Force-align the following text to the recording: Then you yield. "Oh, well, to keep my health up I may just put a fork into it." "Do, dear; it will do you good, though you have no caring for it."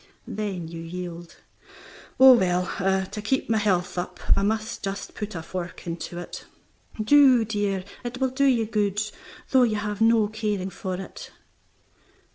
Then 0.25 0.67
you 0.67 0.81
yield. 0.81 1.35
"Oh, 2.19 2.33
well, 2.33 2.65
to 3.05 3.21
keep 3.21 3.51
my 3.51 3.59
health 3.59 3.99
up 3.99 4.19
I 4.35 4.41
may 4.41 4.57
just 4.81 5.13
put 5.13 5.35
a 5.35 5.43
fork 5.43 5.85
into 5.85 6.17
it." 6.17 6.45
"Do, 6.99 7.45
dear; 7.45 7.83
it 8.03 8.19
will 8.19 8.31
do 8.31 8.45
you 8.45 8.65
good, 8.65 8.99
though 9.51 9.61
you 9.61 9.75
have 9.75 10.01
no 10.01 10.27
caring 10.27 10.71
for 10.71 10.95
it." 10.99 11.29